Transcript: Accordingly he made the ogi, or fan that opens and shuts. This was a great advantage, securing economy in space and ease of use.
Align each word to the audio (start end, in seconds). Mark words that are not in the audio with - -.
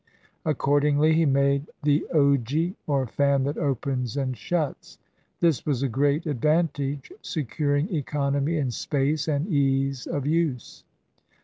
Accordingly 0.45 1.13
he 1.13 1.27
made 1.27 1.67
the 1.83 2.07
ogi, 2.11 2.73
or 2.87 3.05
fan 3.05 3.43
that 3.43 3.59
opens 3.59 4.17
and 4.17 4.35
shuts. 4.35 4.97
This 5.41 5.63
was 5.63 5.83
a 5.83 5.87
great 5.87 6.25
advantage, 6.25 7.13
securing 7.21 7.93
economy 7.93 8.57
in 8.57 8.71
space 8.71 9.27
and 9.27 9.47
ease 9.47 10.07
of 10.07 10.25
use. 10.25 10.83